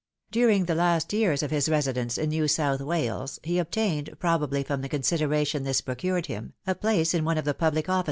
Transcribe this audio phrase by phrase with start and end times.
[0.31, 4.81] During the last years of his residence in New South Wales he obtained, probably from
[4.81, 7.99] the consideration this procured him, a place in one of the pubho ofiB.